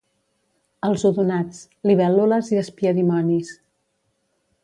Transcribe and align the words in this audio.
Els 0.87 1.03
odonats: 1.09 1.59
libèl·lules 1.91 2.51
i 2.55 2.59
espiadimonis 2.63 3.55